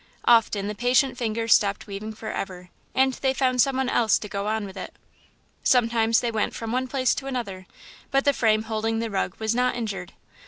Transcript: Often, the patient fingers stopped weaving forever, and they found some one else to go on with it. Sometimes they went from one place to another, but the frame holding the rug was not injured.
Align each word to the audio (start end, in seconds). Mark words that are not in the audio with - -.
Often, 0.25 0.67
the 0.67 0.73
patient 0.73 1.15
fingers 1.15 1.53
stopped 1.53 1.85
weaving 1.85 2.15
forever, 2.15 2.71
and 2.95 3.13
they 3.13 3.35
found 3.35 3.61
some 3.61 3.77
one 3.77 3.87
else 3.87 4.17
to 4.17 4.27
go 4.27 4.47
on 4.47 4.65
with 4.65 4.75
it. 4.75 4.95
Sometimes 5.61 6.21
they 6.21 6.31
went 6.31 6.55
from 6.55 6.71
one 6.71 6.87
place 6.87 7.13
to 7.13 7.27
another, 7.27 7.67
but 8.09 8.25
the 8.25 8.33
frame 8.33 8.63
holding 8.63 8.97
the 8.97 9.11
rug 9.11 9.35
was 9.37 9.53
not 9.53 9.75
injured. 9.75 10.13